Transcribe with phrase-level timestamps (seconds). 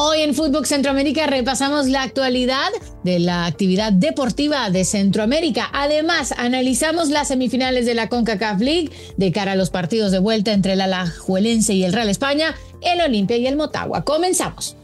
[0.00, 2.68] Hoy en Fútbol Centroamérica repasamos la actualidad
[3.02, 5.68] de la actividad deportiva de Centroamérica.
[5.72, 10.52] Además, analizamos las semifinales de la CONCACAF League de cara a los partidos de vuelta
[10.52, 14.04] entre el Alajuelense y el Real España, el Olimpia y el Motagua.
[14.04, 14.76] Comenzamos.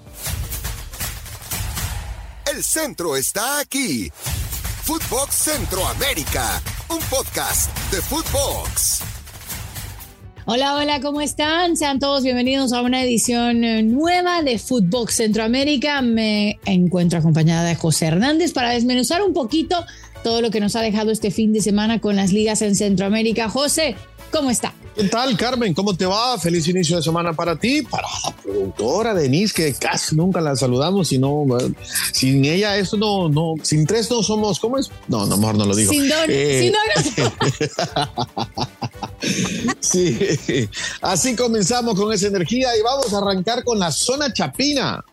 [2.52, 4.10] El centro está aquí.
[4.82, 9.13] Footbox Centroamérica, un podcast de Footbox.
[10.46, 11.74] Hola, hola, ¿cómo están?
[11.74, 16.02] Sean todos bienvenidos a una edición eh, nueva de Footbox Centroamérica.
[16.02, 19.86] Me encuentro acompañada de José Hernández para desmenuzar un poquito
[20.22, 23.48] todo lo que nos ha dejado este fin de semana con las ligas en Centroamérica.
[23.48, 23.96] José,
[24.30, 24.74] ¿cómo está?
[24.94, 25.74] ¿Qué tal, Carmen?
[25.74, 26.38] ¿Cómo te va?
[26.38, 31.10] Feliz inicio de semana para ti, para la productora Denise, que casi nunca la saludamos,
[31.12, 31.44] y no,
[32.12, 34.90] sin ella esto no, no, sin tres no somos, ¿cómo es?
[35.08, 35.90] No, no, mejor no lo digo.
[35.90, 36.72] Sin don, eh,
[37.10, 37.34] sin
[39.80, 40.68] Sí,
[41.00, 45.04] así comenzamos con esa energía y vamos a arrancar con la zona chapina.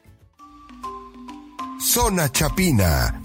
[1.80, 3.20] Zona chapina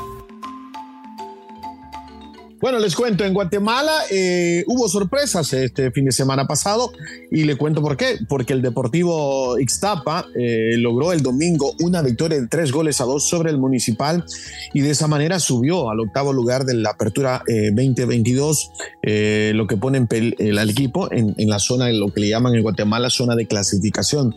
[2.58, 6.90] bueno, les cuento, en Guatemala eh, hubo sorpresas este fin de semana pasado
[7.30, 8.18] y le cuento por qué.
[8.28, 13.28] Porque el Deportivo Ixtapa eh, logró el domingo una victoria de tres goles a dos
[13.28, 14.24] sobre el Municipal
[14.72, 18.70] y de esa manera subió al octavo lugar de la Apertura 2022,
[19.02, 22.28] eh, lo que pone el, al equipo en, en, la zona, en lo que le
[22.30, 24.34] llaman en Guatemala zona de clasificación.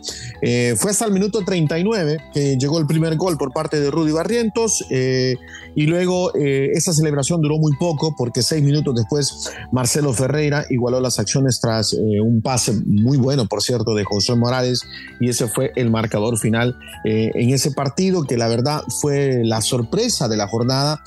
[0.76, 4.84] fue hasta el minuto 39 que llegó el primer gol por parte de Rudy Barrientos
[4.90, 11.18] y luego esa celebración duró muy poco porque seis minutos después Marcelo Ferreira igualó las
[11.18, 14.82] acciones tras eh, un pase muy bueno, por cierto, de José Morales
[15.20, 19.60] y ese fue el marcador final eh, en ese partido que la verdad fue la
[19.60, 21.02] sorpresa de la jornada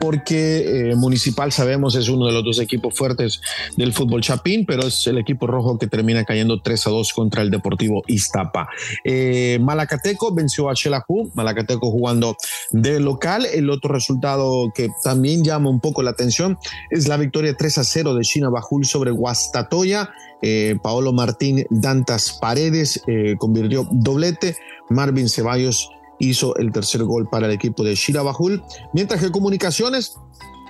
[0.00, 3.40] porque eh, Municipal sabemos es uno de los dos equipos fuertes
[3.76, 7.42] del fútbol chapín, pero es el equipo rojo que termina cayendo 3 a 2 contra
[7.42, 8.68] el Deportivo Iztapa.
[9.04, 12.36] Eh, Malacateco venció a Xelajú, Malacateco jugando
[12.70, 13.46] de local.
[13.46, 16.58] El otro resultado que también llama un poco la atención
[16.90, 20.10] es la victoria 3 a 0 de China Bajul sobre Guastatoya.
[20.40, 23.02] Eh, Paolo Martín Dantas Paredes
[23.38, 24.56] convirtió doblete.
[24.90, 28.62] Marvin Ceballos hizo el tercer gol para el equipo de Shirabajul,
[28.92, 30.14] mientras que Comunicaciones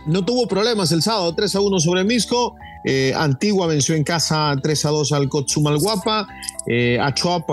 [0.07, 2.55] no tuvo problemas el sábado, 3 a 1 sobre Misco.
[2.85, 6.27] Eh, Antigua venció en casa 3 a 2 al Cotzumalguapa.
[6.71, 6.99] Eh,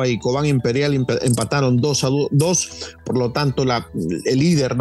[0.05, 2.69] y Cobán Imperial empataron 2 a 2.
[3.05, 4.75] Por lo tanto, el líder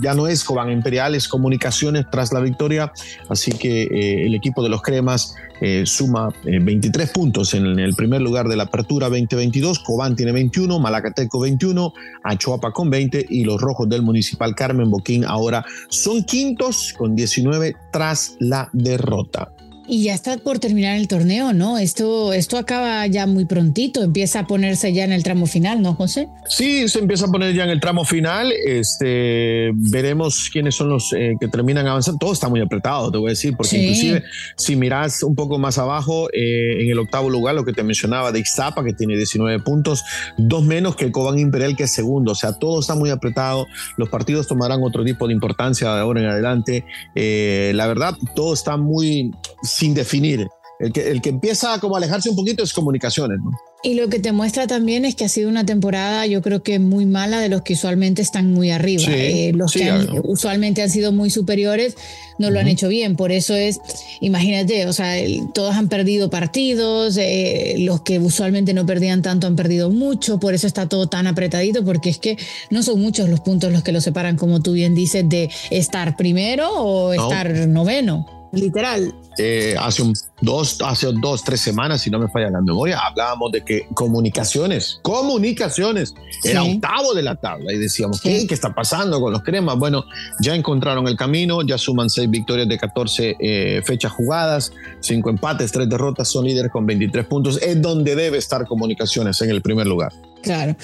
[0.00, 2.92] ya no es Cobán Imperial, es Comunicaciones tras la victoria.
[3.28, 8.20] Así que eh, el equipo de los Cremas eh, suma 23 puntos en el primer
[8.20, 9.80] lugar de la apertura 2022.
[9.80, 11.92] Cobán tiene 21, Malacateco 21,
[12.22, 17.74] Achuapa con 20 y los rojos del Municipal Carmen Boquín ahora son quintos con 19
[17.92, 19.52] tras la derrota.
[19.90, 21.78] Y ya está por terminar el torneo, ¿no?
[21.78, 25.94] Esto, esto acaba ya muy prontito, empieza a ponerse ya en el tramo final, ¿no,
[25.94, 26.28] José?
[26.46, 28.52] Sí, se empieza a poner ya en el tramo final.
[28.66, 32.18] Este, veremos quiénes son los eh, que terminan avanzando.
[32.18, 34.24] Todo está muy apretado, te voy a decir, porque inclusive
[34.56, 38.30] si miras un poco más abajo, eh, en el octavo lugar, lo que te mencionaba
[38.30, 40.04] de Ixtapa, que tiene 19 puntos,
[40.36, 42.32] dos menos que el Cobán Imperial, que es segundo.
[42.32, 43.66] O sea, todo está muy apretado.
[43.96, 46.84] Los partidos tomarán otro tipo de importancia de ahora en adelante.
[47.14, 49.32] Eh, la verdad, todo está muy
[49.78, 50.48] sin definir.
[50.80, 53.38] El que, el que empieza como a alejarse un poquito es comunicaciones.
[53.42, 53.50] ¿no?
[53.82, 56.78] Y lo que te muestra también es que ha sido una temporada, yo creo que
[56.78, 59.02] muy mala de los que usualmente están muy arriba.
[59.08, 59.92] Eh, los que
[60.24, 61.96] usualmente han sido muy superiores
[62.38, 63.16] no lo han hecho bien.
[63.16, 63.80] Por eso es,
[64.20, 65.14] imagínate, o sea,
[65.52, 70.54] todos han perdido partidos, eh, los que usualmente no perdían tanto han perdido mucho, por
[70.54, 72.36] eso está todo tan apretadito, porque es que
[72.70, 76.16] no son muchos los puntos los que los separan, como tú bien dices, de estar
[76.16, 78.26] primero o estar noveno.
[78.52, 79.14] Literal.
[79.38, 83.52] Eh, hace un, dos, hace dos, tres semanas, si no me falla la memoria, hablábamos
[83.52, 89.20] de que comunicaciones, comunicaciones, era octavo de la tabla y decíamos, ¿qué, ¿qué está pasando
[89.20, 89.78] con los cremas?
[89.78, 90.04] Bueno,
[90.40, 95.70] ya encontraron el camino, ya suman seis victorias de 14 eh, fechas jugadas, cinco empates,
[95.70, 99.86] tres derrotas, son líderes con 23 puntos, es donde debe estar comunicaciones en el primer
[99.86, 100.12] lugar.
[100.42, 100.76] Claro.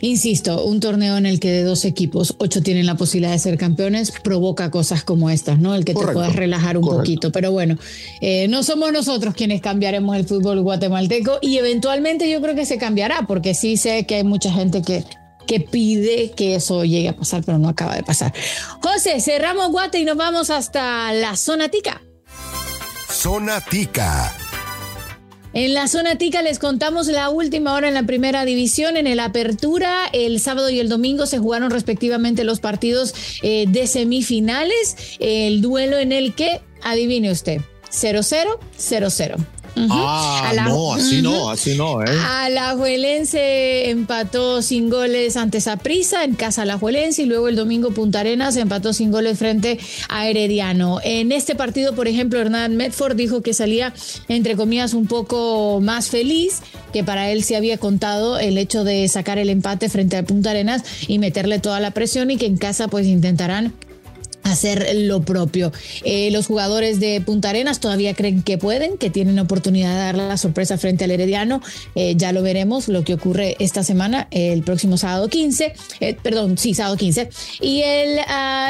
[0.00, 3.58] Insisto, un torneo en el que de dos equipos, ocho tienen la posibilidad de ser
[3.58, 5.74] campeones, provoca cosas como estas, ¿no?
[5.74, 7.32] El que te puedas relajar un poquito.
[7.32, 7.76] Pero bueno,
[8.20, 12.78] eh, no somos nosotros quienes cambiaremos el fútbol guatemalteco y eventualmente yo creo que se
[12.78, 15.04] cambiará, porque sí sé que hay mucha gente que,
[15.46, 18.32] que pide que eso llegue a pasar, pero no acaba de pasar.
[18.82, 22.02] José, cerramos Guate y nos vamos hasta la zona tica.
[23.08, 24.32] Zona tica.
[25.52, 28.96] En la zona tica les contamos la última hora en la primera división.
[28.96, 33.88] En el Apertura, el sábado y el domingo se jugaron respectivamente los partidos eh, de
[33.88, 34.96] semifinales.
[35.18, 39.36] El duelo en el que, adivine usted, 0-0, 0-0.
[39.88, 42.02] Ah, no, así no, así no.
[42.02, 42.08] ¿eh?
[42.26, 48.56] Alajuelense empató sin goles ante Saprissa en casa Alajuelense y luego el domingo Punta Arenas
[48.56, 49.78] empató sin goles frente
[50.08, 51.00] a Herediano.
[51.02, 53.94] En este partido, por ejemplo, Hernán Medford dijo que salía,
[54.28, 56.60] entre comillas, un poco más feliz,
[56.92, 60.50] que para él se había contado el hecho de sacar el empate frente a Punta
[60.50, 63.72] Arenas y meterle toda la presión y que en casa pues intentarán
[64.50, 65.72] hacer lo propio.
[66.04, 70.14] Eh, los jugadores de Punta Arenas todavía creen que pueden, que tienen oportunidad de dar
[70.16, 71.62] la sorpresa frente al Herediano.
[71.94, 76.58] Eh, ya lo veremos lo que ocurre esta semana, el próximo sábado 15, eh, perdón,
[76.58, 77.30] sí, sábado 15.
[77.60, 78.20] Y el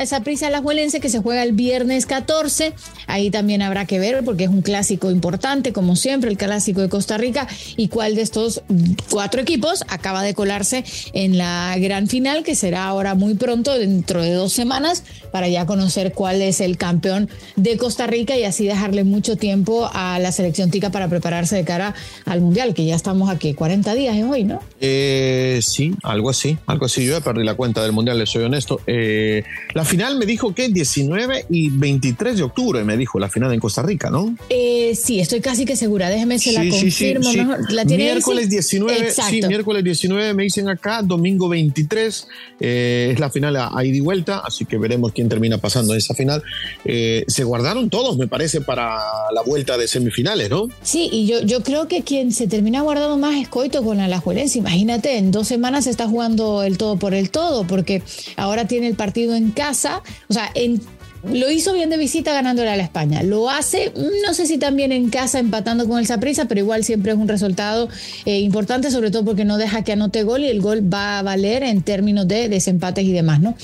[0.01, 2.73] esa prisa Alajuelense que se juega el viernes 14.
[3.07, 6.89] Ahí también habrá que ver porque es un clásico importante, como siempre, el clásico de
[6.89, 7.47] Costa Rica.
[7.77, 8.63] Y cuál de estos
[9.11, 14.23] cuatro equipos acaba de colarse en la gran final, que será ahora muy pronto, dentro
[14.23, 18.67] de dos semanas, para ya conocer cuál es el campeón de Costa Rica y así
[18.67, 21.95] dejarle mucho tiempo a la selección tica para prepararse de cara
[22.25, 24.59] al Mundial, que ya estamos aquí 40 días es hoy, ¿no?
[24.81, 27.05] Eh, sí, algo así, algo así.
[27.05, 28.81] Yo ya perdí la cuenta del Mundial, le soy honesto.
[28.89, 33.55] Eh, la final me dijo que 19 y 23 de octubre, me dijo, la final
[33.55, 34.35] en Costa Rica, ¿no?
[34.49, 37.31] Eh, sí, estoy casi que segura, déjeme se la confirmo.
[37.69, 42.27] ¿La tiene miércoles 19, sí, miércoles 19 me dicen acá, domingo 23
[42.59, 45.99] es la final a, a ida y vuelta, así que veremos quién termina pasando en
[45.99, 46.43] esa final,
[46.85, 48.99] eh, se guardaron todos, me parece, para
[49.33, 50.69] la vuelta de semifinales, ¿no?
[50.83, 54.07] Sí, y yo, yo creo que quien se termina guardando más es Coito con la
[54.07, 54.59] Alajuelense.
[54.59, 58.03] Imagínate, en dos semanas se está jugando el todo por el todo, porque
[58.37, 60.81] ahora tiene el partido en casa, o sea, en
[61.25, 63.23] lo hizo bien de visita ganándole a la España.
[63.23, 63.93] Lo hace,
[64.27, 67.29] no sé si también en casa empatando con el Saprissa, pero igual siempre es un
[67.29, 67.89] resultado
[68.25, 71.23] eh, importante, sobre todo porque no deja que anote gol y el gol va a
[71.23, 73.55] valer en términos de desempates y demás, ¿no?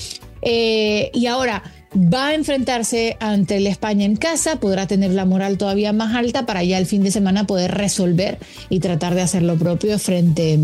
[0.41, 1.63] Eh, y ahora,
[1.95, 6.45] va a enfrentarse ante la España en casa, podrá tener la moral todavía más alta
[6.45, 8.37] para ya el fin de semana poder resolver
[8.69, 10.59] y tratar de hacer lo propio frente,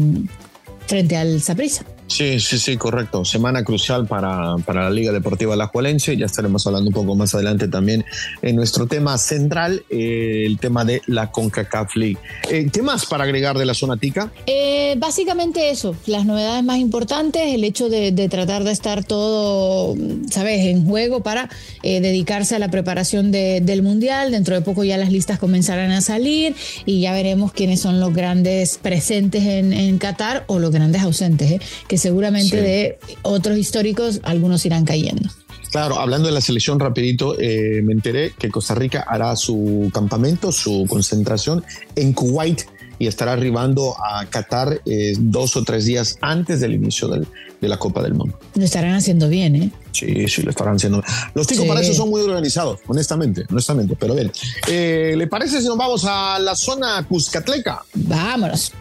[0.87, 1.85] frente al Saprissa.
[2.13, 3.25] Sí, sí, sí, correcto.
[3.25, 6.15] Semana crucial para, para la Liga Deportiva Alajuelense.
[6.15, 8.05] Ya estaremos hablando un poco más adelante también
[8.43, 12.19] en nuestro tema central, eh, el tema de la CONCACAF League.
[12.51, 14.31] Eh, ¿Qué más para agregar de la zona tica?
[14.45, 19.95] Eh, básicamente eso, las novedades más importantes, el hecho de, tratar de estar todo,
[20.29, 21.49] ¿sabes?, en juego para
[21.81, 24.29] dedicarse a la preparación del Mundial.
[24.29, 26.55] Dentro de poco ya las listas comenzarán a salir
[26.85, 31.59] y ya veremos quiénes son los grandes presentes en, en Qatar o los grandes ausentes,
[31.87, 35.29] que seguramente de otros históricos algunos irán cayendo.
[35.71, 40.51] Claro, hablando de la selección rapidito, eh, me enteré que Costa Rica hará su campamento,
[40.51, 41.63] su concentración
[41.95, 42.61] en Kuwait
[42.99, 47.79] y estará arribando a Qatar eh, dos o tres días antes del inicio de la
[47.79, 48.37] Copa del Mundo.
[48.53, 49.71] Lo estarán haciendo bien, ¿eh?
[49.93, 51.01] Sí, sí, lo estarán haciendo.
[51.33, 53.95] Los ticos para eso son muy organizados, honestamente, honestamente.
[53.97, 54.31] Pero bien,
[54.67, 57.83] eh, ¿le parece si nos vamos a la zona Cuscatleca?
[57.95, 58.73] Vámonos.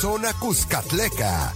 [0.00, 1.52] Zona Cuscatleca.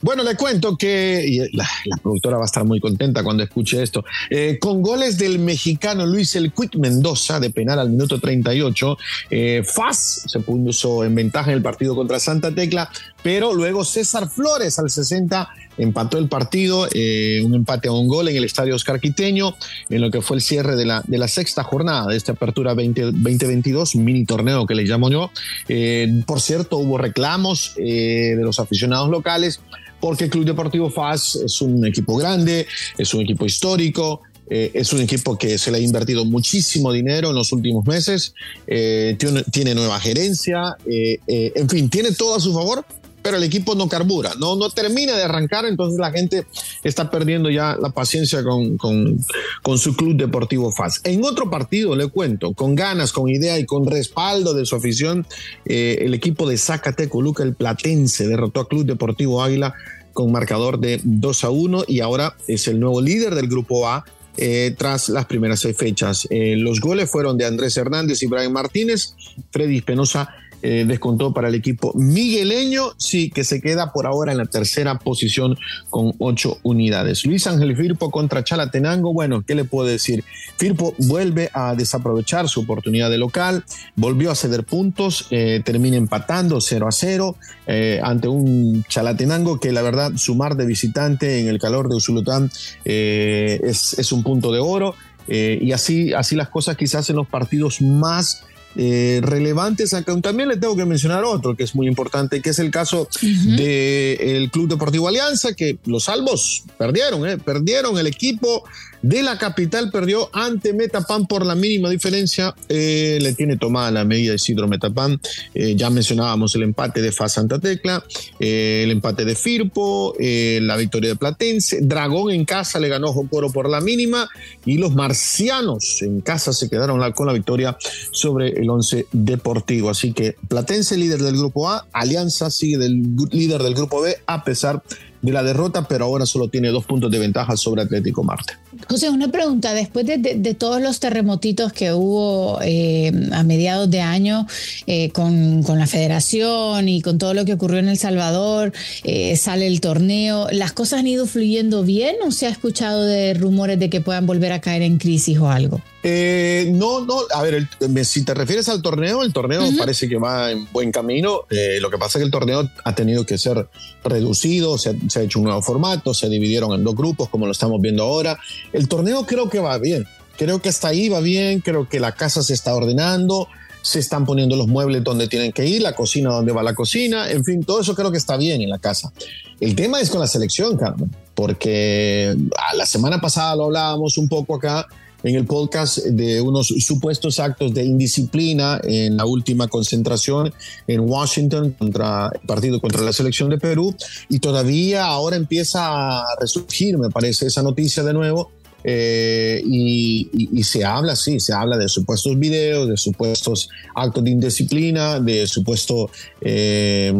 [0.00, 1.68] Bueno, le cuento que la,
[2.02, 4.04] productora va a estar muy contenta cuando escuche esto.
[4.30, 8.98] Eh, con goles del mexicano Luis El Quick Mendoza de penal al minuto 38,
[9.30, 12.90] eh, Faz se puso en ventaja en el partido contra Santa Tecla,
[13.22, 15.48] pero luego César Flores al 60
[15.78, 19.56] empató el partido, eh, un empate a un gol en el estadio Oscar Quiteño,
[19.88, 22.74] en lo que fue el cierre de la, de la sexta jornada de esta apertura
[22.74, 25.30] 2022, mini torneo que le llamo yo.
[25.68, 29.60] Eh, por cierto, hubo reclamos eh, de los aficionados locales
[30.00, 35.02] porque el Club Deportivo FAS es un equipo grande, es un equipo histórico, es un
[35.02, 38.32] equipo que se le ha invertido muchísimo dinero en los últimos meses,
[38.64, 42.86] tiene, tiene, nueva gerencia, en fin, tiene todo a su favor
[43.22, 46.46] pero el equipo no carbura, no, no termina de arrancar, entonces la gente
[46.82, 51.00] está perdiendo ya la paciencia con, con, su club deportivo FAS.
[51.04, 55.26] En otro partido, le cuento, con ganas, con idea y con respaldo de su afición,
[55.64, 59.74] eh, el equipo de Zacateco, Luca el Platense, derrotó a Club Deportivo Águila
[60.12, 64.04] con marcador de 2 a 1 y ahora es el nuevo líder del grupo A
[64.40, 66.26] eh, tras las primeras seis fechas.
[66.30, 69.14] Eh, los goles fueron de Andrés Hernández y Brian Martínez,
[69.50, 70.28] Freddy Espinosa
[70.60, 74.98] eh, descontó para el equipo migueleño, sí, que se queda por ahora en la tercera
[74.98, 75.56] posición
[75.88, 77.24] con ocho unidades.
[77.24, 80.24] Luis Ángel Firpo contra Chalatenango, bueno, ¿qué le puedo decir?
[80.56, 86.60] Firpo vuelve a desaprovechar su oportunidad de local, volvió a ceder puntos, eh, termina empatando
[86.60, 87.36] 0 a 0
[87.66, 92.50] eh, ante un Chalatenango que la verdad sumar de visitante en el calor de Usulután
[92.84, 94.94] es, es, un punto de oro.
[95.28, 98.42] y así, así las cosas quizás en los partidos más
[98.80, 99.92] eh, relevantes.
[100.22, 104.50] También le tengo que mencionar otro que es muy importante, que es el caso del
[104.52, 108.62] Club Deportivo Alianza, que los salvos perdieron, eh, perdieron el equipo
[109.02, 112.54] de la capital perdió ante Metapan por la mínima diferencia.
[112.68, 115.20] Eh, le tiene tomada la medida Isidro Metapan.
[115.54, 118.04] Eh, ya mencionábamos el empate de FA Santa Tecla,
[118.38, 121.80] eh, el empate de Firpo, la victoria de Platense.
[121.82, 124.28] Dragón en casa le ganó Jocoro por la mínima
[124.64, 127.76] y los marcianos en casa se quedaron con la victoria
[128.12, 129.90] sobre el Once Deportivo.
[129.90, 134.44] Así que Platense líder del grupo A, Alianza sigue del líder del grupo B a
[134.44, 134.82] pesar
[135.22, 138.54] de la derrota, pero ahora solo tiene dos puntos de ventaja sobre Atlético Marte.
[138.86, 139.74] José, una pregunta.
[139.74, 144.46] Después de, todos los terremotitos que hubo eh, a mediados de año
[144.86, 148.72] eh, con, la federación y con todo lo que ocurrió en El Salvador,
[149.04, 153.34] eh, sale el torneo, ¿las cosas han ido fluyendo bien o se ha escuchado de
[153.34, 155.80] rumores de que puedan volver a caer en crisis o algo?
[156.04, 157.68] no, no, a ver,
[158.04, 161.42] si te refieres al torneo, el torneo parece que va en buen camino.
[161.80, 163.68] lo que pasa es que el torneo ha tenido que ser
[164.04, 167.52] reducido, se, se ha hecho un nuevo formato, se dividieron en dos grupos, como lo
[167.52, 168.38] estamos viendo ahora.
[168.72, 170.06] El torneo creo que va bien,
[170.36, 173.48] creo que hasta ahí va bien, creo que la casa se está ordenando,
[173.82, 177.30] se están poniendo los muebles donde tienen que ir, la cocina donde va la cocina,
[177.30, 179.12] en fin, todo eso creo que está bien en la casa.
[179.60, 182.36] El tema es con la selección, Carmen, porque
[182.76, 184.86] la semana pasada lo hablábamos un poco acá
[185.22, 190.52] en el podcast de unos supuestos actos de indisciplina en la última concentración
[190.86, 193.94] en Washington contra el partido contra la selección de Perú.
[194.28, 198.52] Y todavía ahora empieza a resurgir, me parece, esa noticia de nuevo.
[198.90, 205.20] Eh, y, se habla, sí, se habla de supuestos videos, de supuestos actos de indisciplina,
[205.20, 207.12] de supuesto eh,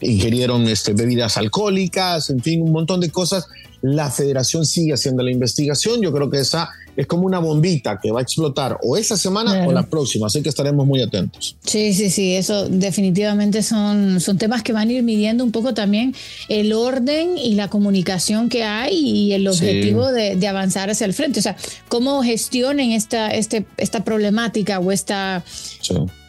[0.00, 3.48] ingerieron este, bebidas alcohólicas, en fin, un montón de cosas.
[3.82, 6.00] La federación sigue haciendo la investigación.
[6.02, 9.66] Yo creo que esa es como una bombita que va a explotar o esa semana
[9.66, 11.56] o la próxima, así que estaremos muy atentos.
[11.64, 15.74] Sí, sí, sí, eso definitivamente son, son temas que van a ir midiendo un poco
[15.74, 16.14] también
[16.48, 21.38] el orden y la comunicación que hay y el objetivo de, avanzar hacia el frente.
[21.38, 21.56] O sea,
[21.88, 25.44] cómo gestionen esta, este, esta problemática o esta...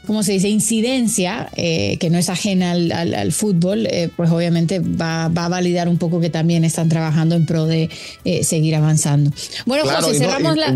[0.07, 5.25] ¿cómo se dice?, incidencia, eh, que no es ajena al, fútbol, eh, pues obviamente va,
[5.25, 7.89] a validar un poco que también están trabajando en pro de
[8.25, 9.31] eh, seguir avanzando.
[9.65, 10.75] Bueno, José, cerramos la...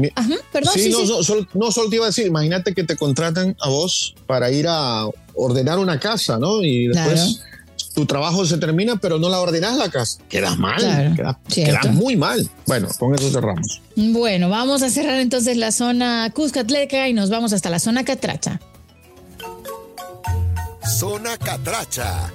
[0.51, 4.51] perdón, sí, no, Solo, te iba a decir, imagínate que te contratan a vos para
[4.51, 6.62] ir a ordenar una casa, ¿no?
[6.63, 7.41] Y después...
[7.94, 10.20] tu trabajo se termina, pero no la ordenas la casa.
[10.27, 11.15] Quedas mal,
[11.48, 12.46] quedas, muy mal.
[12.65, 13.82] Bueno, con eso cerramos.
[13.96, 18.60] Bueno, vamos a cerrar entonces la zona Cuscatleca y nos vamos hasta la zona Catracha.
[20.86, 22.32] Zona Catracha.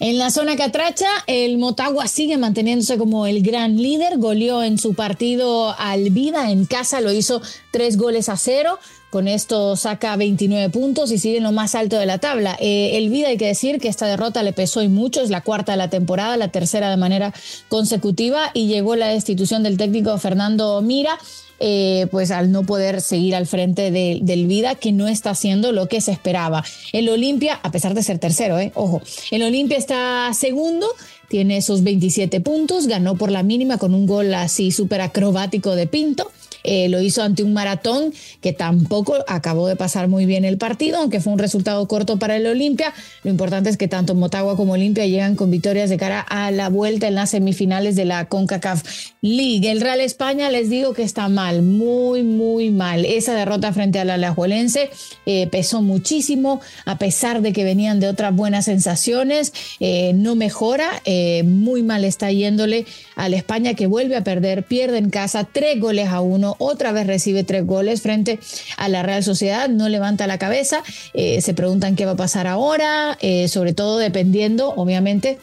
[0.00, 4.18] En la zona catracha, el Motagua sigue manteniéndose como el gran líder.
[4.18, 8.80] Goleó en su partido al Vida en casa, lo hizo tres goles a cero.
[9.10, 12.56] Con esto saca 29 puntos y sigue en lo más alto de la tabla.
[12.58, 15.22] Eh, el Vida, hay que decir que esta derrota le pesó y mucho.
[15.22, 17.32] Es la cuarta de la temporada, la tercera de manera
[17.68, 18.50] consecutiva.
[18.52, 21.16] Y llegó la destitución del técnico Fernando Mira
[21.60, 25.88] eh, pues al no poder seguir al frente del Vida, que no está haciendo lo
[25.88, 26.64] que se esperaba.
[26.92, 30.86] El Olimpia, a pesar de ser tercero, eh, ojo, el Olimpia está segundo,
[31.28, 35.86] tiene esos 27 puntos, ganó por la mínima con un gol así súper acrobático de
[35.86, 36.30] Pinto.
[36.64, 40.98] Eh, lo hizo ante un maratón que tampoco acabó de pasar muy bien el partido,
[40.98, 42.94] aunque fue un resultado corto para el Olimpia.
[43.22, 46.70] Lo importante es que tanto Motagua como Olimpia llegan con victorias de cara a la
[46.70, 48.82] vuelta en las semifinales de la CONCACAF
[49.20, 49.70] League.
[49.70, 53.04] El Real España les digo que está mal, muy, muy mal.
[53.04, 54.90] Esa derrota frente al Alajuelense
[55.26, 61.02] eh, pesó muchísimo, a pesar de que venían de otras buenas sensaciones, eh, no mejora,
[61.44, 66.08] muy mal está yéndole al España que vuelve a perder, pierde en casa tres goles
[66.08, 68.38] a uno otra vez recibe tres goles frente
[68.76, 70.82] a la Real Sociedad, no levanta la cabeza,
[71.14, 75.38] eh, se preguntan qué va a pasar ahora, eh, sobre todo dependiendo, obviamente,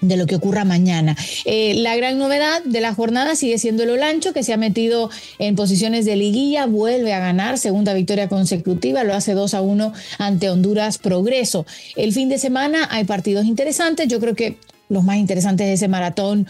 [0.00, 1.14] de lo que ocurra mañana.
[1.44, 5.10] Eh, la gran novedad de la jornada sigue siendo el Olancho, que se ha metido
[5.38, 9.92] en posiciones de liguilla, vuelve a ganar, segunda victoria consecutiva, lo hace 2 a 1
[10.18, 11.66] ante Honduras Progreso.
[11.96, 14.56] El fin de semana hay partidos interesantes, yo creo que
[14.88, 16.48] los más interesantes de ese maratón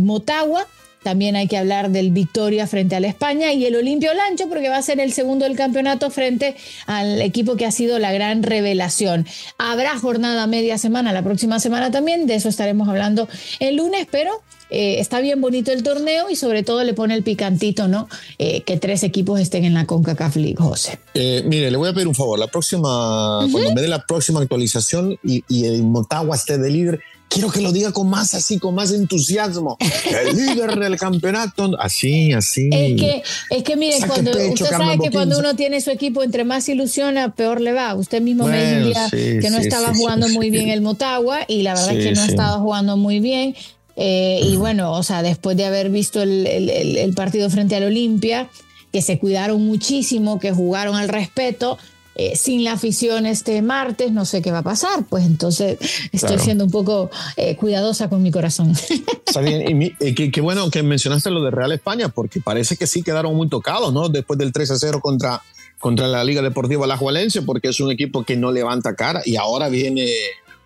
[0.00, 0.66] Motagua,
[1.06, 4.68] también hay que hablar del Victoria frente a la España y el Olimpio Lancho porque
[4.68, 8.42] va a ser el segundo del campeonato frente al equipo que ha sido la gran
[8.42, 9.24] revelación.
[9.56, 13.28] Habrá jornada media semana la próxima semana también, de eso estaremos hablando
[13.60, 17.22] el lunes, pero eh, está bien bonito el torneo y sobre todo le pone el
[17.22, 18.08] picantito, ¿no?
[18.38, 20.98] Eh, que tres equipos estén en la CONCACAF League, José.
[21.14, 22.36] Eh, mire, le voy a pedir un favor.
[22.36, 27.00] La próxima, cuando me dé la próxima actualización y, y el Motagua esté de líder,
[27.28, 29.76] quiero que lo diga con más así, con más entusiasmo.
[29.80, 32.68] El líder del campeonato, así, así.
[32.72, 36.44] Es que, es que mire, cuando, usted sabe que cuando uno tiene su equipo, entre
[36.44, 37.94] más ilusiona, peor le va.
[37.94, 41.96] Usted mismo me decía que no estaba jugando muy bien el Motagua y la verdad
[41.96, 43.54] es que no estaba jugando muy bien
[43.98, 48.50] Eh, y bueno, o sea, después de haber visto el, el partido frente al Olimpia,
[48.92, 51.78] que se cuidaron muchísimo, que jugaron al respeto,
[52.18, 55.04] eh, sin la afición este martes, no sé qué va a pasar.
[55.08, 55.78] Pues entonces
[56.12, 58.72] estoy siendo un poco eh, cuidadosa con mi corazón.
[59.26, 62.86] Está bien, y eh, qué, bueno que mencionaste lo de Real España, porque parece que
[62.86, 64.08] sí quedaron muy tocados, ¿no?
[64.08, 65.42] Después del 3 a 0 contra,
[65.78, 69.36] contra la Liga Deportiva La Jualense, porque es un equipo que no levanta cara y
[69.36, 70.10] ahora viene,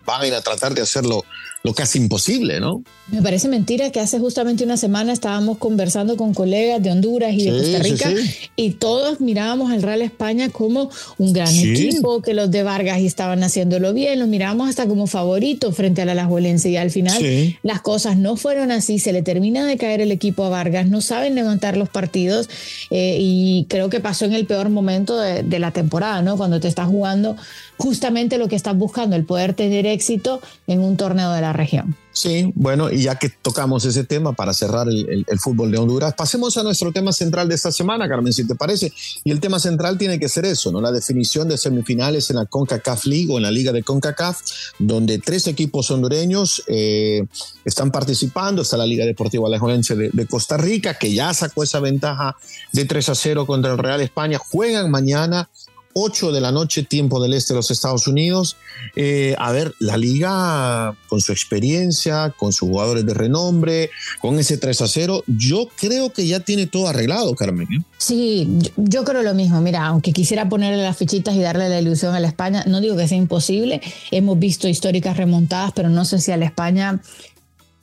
[0.05, 1.25] van a ir a tratar de hacerlo
[1.63, 2.83] lo casi imposible, ¿no?
[3.11, 7.43] Me parece mentira que hace justamente una semana estábamos conversando con colegas de Honduras y
[7.43, 8.11] de Costa Rica
[8.55, 13.43] y todos mirábamos al Real España como un gran equipo, que los de Vargas estaban
[13.43, 17.21] haciéndolo bien, los mirábamos hasta como favorito frente a la Alajuelense y al final
[17.63, 21.01] las cosas no fueron así, se le termina de caer el equipo a Vargas, no
[21.01, 22.49] saben levantar los partidos
[22.89, 26.37] eh, y creo que pasó en el peor momento de, de la temporada, ¿no?
[26.37, 27.35] Cuando te estás jugando
[27.77, 31.95] justamente lo que estás buscando, el poder tener éxito en un torneo de la región.
[32.13, 36.57] Sí, bueno, y ya que tocamos ese tema para cerrar el, fútbol de Honduras, pasemos
[36.57, 38.91] a nuestro tema central de esta semana, Carmen, si te parece.
[39.23, 40.81] Y el tema central tiene que ser eso, ¿no?
[40.81, 44.41] La definición de semifinales en la CONCACAF League o en la Liga de CONCACAF,
[44.79, 47.23] donde tres equipos hondureños eh,
[47.63, 48.61] están participando.
[48.61, 52.35] Está la Liga Deportiva Alajuelense de, de Costa Rica, que ya sacó esa ventaja
[52.73, 54.37] de 3 a 0 contra el Real España.
[54.37, 55.49] Juegan mañana
[55.93, 58.57] 8 de la noche, tiempo del este de los Estados Unidos.
[58.95, 64.57] Eh, a ver, la liga con su experiencia, con sus jugadores de renombre, con ese
[64.57, 67.67] 3 a 0, yo creo que ya tiene todo arreglado, Carmen.
[67.71, 67.83] ¿eh?
[67.97, 69.61] Sí, yo, creo lo mismo.
[69.61, 72.97] Mira, aunque quisiera ponerle las fichitas y darle la ilusión a la España, no digo
[72.97, 73.81] que sea imposible.
[74.11, 77.01] Hemos visto históricas remontadas, pero no sé si a la España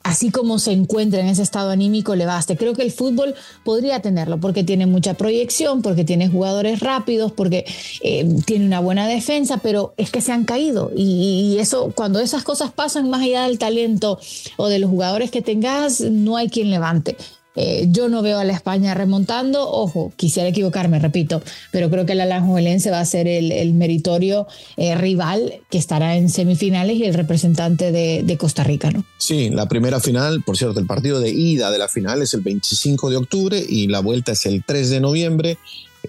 [0.03, 2.57] así como se encuentra en ese estado anímico le baste.
[2.57, 7.65] Creo que el fútbol podría tenerlo porque tiene mucha proyección, porque tiene jugadores rápidos, porque
[8.01, 12.43] eh, tiene una buena defensa, pero es que se han caído y, eso cuando esas
[12.43, 14.19] cosas pasan más allá del talento
[14.55, 17.17] o de los jugadores que tengas, no hay quien levante.
[17.55, 21.41] Eh, yo no veo a la España remontando, ojo, quisiera equivocarme, repito,
[21.71, 26.29] pero creo que el Alajuelense va a ser el, meritorio eh, rival que estará en
[26.29, 29.03] semifinales y el representante de, de, Costa Rica, ¿no?
[29.17, 32.41] Sí, la primera final, por cierto, el partido de ida de la final es el
[32.41, 35.57] 25 de octubre y la vuelta es el 3 de noviembre.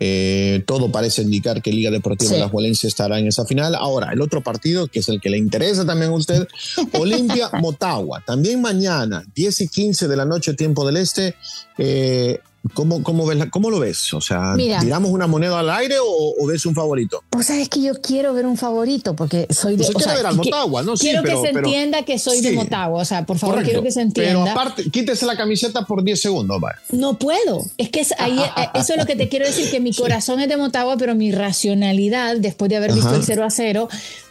[0.02, 2.50] Eh, todo parece indicar que Liga Deportiva de la
[2.88, 3.74] estará en esa final.
[3.74, 6.48] Ahora, el otro partido, que es el que le interesa también a usted,
[6.98, 8.22] Olimpia Motagua.
[8.26, 11.34] También mañana, 10 y 15 de la noche, tiempo del este.
[11.76, 12.40] Eh,
[12.74, 14.12] ¿Cómo, cómo, ves, ¿Cómo, lo ves?
[14.12, 17.24] O sea, ¿tiramos una moneda al aire o, ves un favorito?
[17.34, 19.84] O sea, es que yo quiero ver un favorito porque soy de.
[19.84, 20.94] Pues o sea, ver al Motagua, ¿no?
[20.94, 23.00] Quiero que se entienda que soy de Motagua.
[23.00, 24.44] O sea, por favor, quiero que se entienda.
[24.44, 26.76] Pero aparte, quítese la camiseta por 10 segundos, vale.
[26.90, 27.64] No puedo.
[27.78, 30.48] Es que ahí, eh, eso es lo que te quiero decir: que mi corazón es
[30.48, 33.88] de Motagua, pero mi racionalidad, después de haber visto el 0 a 0,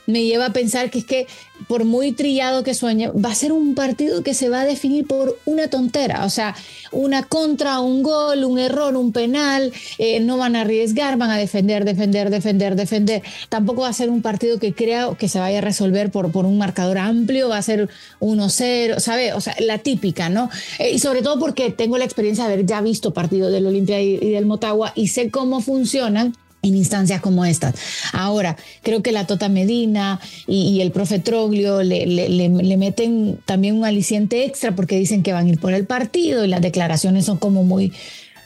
[0.10, 1.28] me lleva a pensar que es que
[1.68, 5.06] por muy trillado que sueñe, va a ser un partido que se va a definir
[5.06, 6.56] por una tontera, o sea,
[6.92, 11.38] una contra, un gol, un error, un penal, eh, no van a arriesgar, van a
[11.38, 13.22] defender, defender, defender, defender.
[13.50, 16.46] Tampoco va a ser un partido que crea que se vaya a resolver por, por
[16.46, 19.34] un marcador amplio, va a ser 1-0, ¿sabes?
[19.34, 20.50] O sea, la típica, ¿no?
[20.80, 24.02] Eh, y sobre todo porque tengo la experiencia de haber ya visto partidos del Olimpia
[24.02, 27.76] y del Motagua y sé cómo funcionan en instancias como estas.
[28.14, 33.86] Ahora, creo que la Tota Medina y, el profe Troglio le, le, meten también un
[33.86, 37.38] aliciente extra porque dicen que van a ir por el partido y las declaraciones son
[37.38, 37.94] como muy,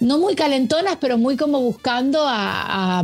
[0.04, 3.04] no muy calentonas, pero muy como buscando a,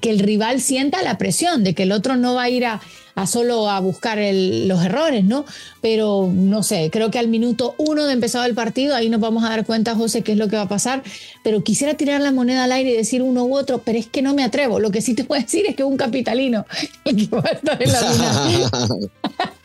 [0.00, 2.80] que el rival sienta la presión de que el otro no va a ir a
[3.26, 5.44] solo a buscar los errores, ¿no?
[5.80, 9.44] Pero no sé, creo que al minuto uno de empezado el partido, ahí nos vamos
[9.44, 11.02] a dar cuenta, José, qué es lo que va a pasar.
[11.44, 14.22] Pero quisiera tirar la moneda al aire y decir uno u otro, pero es que
[14.22, 14.80] no me atrevo.
[14.80, 16.66] Lo que sí te puedo decir es que un capitalino
[17.04, 17.28] el que.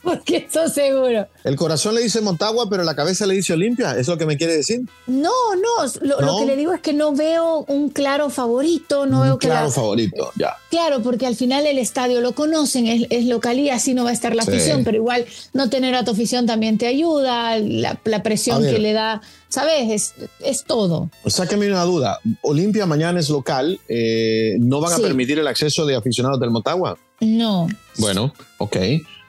[0.02, 1.28] Porque eso seguro.
[1.44, 3.96] El corazón le dice Montagua, pero la cabeza le dice Olimpia.
[3.96, 4.82] ¿Es lo que me quiere decir?
[5.06, 5.86] No, no.
[6.00, 9.06] Lo, que le digo es que no veo un claro favorito.
[9.06, 10.56] No un veo claro favorito, ya.
[10.70, 14.10] Claro, porque al final el estadio lo conocen, es, es local y así no va
[14.10, 17.94] a estar la afición, pero igual no tener a tu afición también te ayuda, la,
[18.22, 19.90] presión que le da, ¿sabes?
[19.90, 21.10] Es, es todo.
[21.26, 22.20] Sáqueme una duda.
[22.42, 26.98] Olimpia mañana es local, eh, ¿no van a permitir el acceso de aficionados del Motagua?
[27.20, 27.68] No.
[27.98, 28.76] Bueno, ok.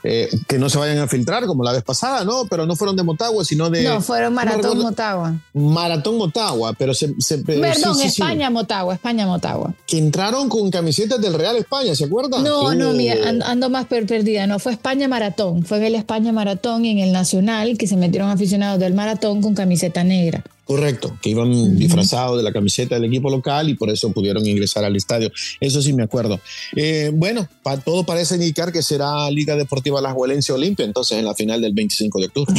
[0.03, 2.45] Eh, que no se vayan a filtrar como la vez pasada, ¿no?
[2.49, 3.83] Pero no fueron de Motagua, sino de...
[3.83, 5.35] No, fueron Maratón Motagua.
[5.53, 7.09] Maratón Motagua, pero se...
[7.45, 9.73] Perdón, España Motagua, España Motagua.
[9.85, 12.43] Que entraron con camisetas del Real España, ¿se acuerdan?
[12.43, 16.83] No, no, mira, ando más perdida, no, fue España Maratón, fue en el España Maratón
[16.85, 20.43] y en el Nacional que se metieron aficionados del Maratón con camiseta negra.
[20.71, 24.85] Correcto, que iban disfrazados de la camiseta del equipo local y por eso pudieron ingresar
[24.85, 25.29] al estadio.
[25.59, 26.39] Eso sí me acuerdo.
[26.77, 27.45] Eh, bueno,
[27.83, 31.73] todo parece indicar que será Liga Deportiva La Juelense Olimpia, entonces en la final del
[31.73, 32.53] 25 de octubre.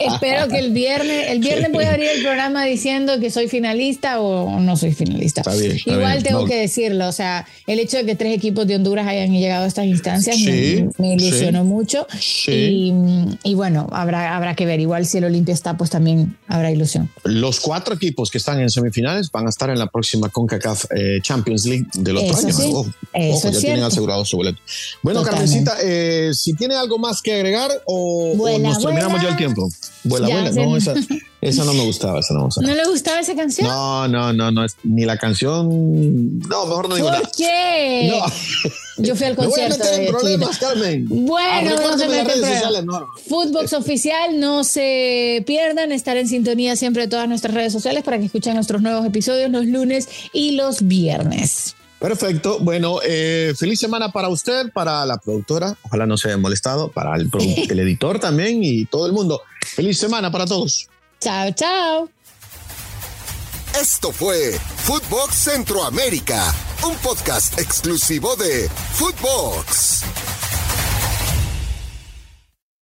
[0.00, 4.20] Espero que el viernes, el viernes voy a abrir el programa diciendo que soy finalista
[4.20, 5.42] o no soy finalista.
[5.86, 9.32] Igual tengo que decirlo, o sea, el hecho de que tres equipos de Honduras hayan
[9.32, 10.38] llegado a estas instancias
[10.98, 12.06] me, ilusionó mucho.
[12.46, 12.92] Y,
[13.42, 14.80] y, bueno, habrá, habrá que ver.
[14.80, 17.10] Igual si el Olimpia está, pues también habrá ilusión.
[17.24, 21.18] Los cuatro equipos que están en semifinales van a estar en la próxima CONCACAF eh,
[21.22, 22.54] Champions League del otro año.
[22.54, 24.60] Ojo, ya tienen asegurado su boleto.
[25.02, 28.84] Bueno, Carmencita, eh, si tiene algo más que agregar o, nos
[29.22, 29.68] ya tiempo.
[30.04, 30.50] Vuela, vuela.
[30.50, 30.94] No, esa,
[31.40, 32.66] esa, no me gustaba, esa no me gustaba.
[32.66, 33.68] ¿No le gustaba esa canción?
[33.68, 36.38] No, no, no, no, ni la canción.
[36.40, 38.10] No, mejor no digo ¿Por qué?
[38.10, 38.24] No.
[39.04, 39.78] Yo fui al concierto.
[39.84, 41.06] Me voy a meter en problemas, Carmen.
[41.08, 42.86] Bueno, no se meten en
[43.28, 48.18] Footbox oficial, no se pierdan estar en sintonía siempre de todas nuestras redes sociales para
[48.18, 51.76] que escuchen nuestros nuevos episodios los lunes y los viernes.
[52.04, 52.58] Perfecto.
[52.60, 55.74] Bueno, eh, feliz semana para usted, para la productora.
[55.84, 57.30] Ojalá no se haya molestado, para el,
[57.70, 59.40] el editor también y todo el mundo.
[59.62, 60.86] Feliz semana para todos.
[61.18, 62.10] Chao, chao.
[63.80, 64.52] Esto fue
[64.84, 66.54] Footbox Centroamérica,
[66.86, 70.04] un podcast exclusivo de Footbox.